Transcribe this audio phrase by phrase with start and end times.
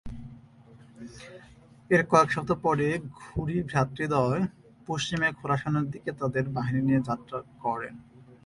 [1.91, 2.87] এর কয়েক সপ্তাহ পরে
[3.19, 4.41] ঘুরি ভ্রাতৃদ্বয়
[4.87, 7.95] পশ্চিমে খোরাসানের দিকে তাদের বাহিনী নিয়ে যাত্রা করেন।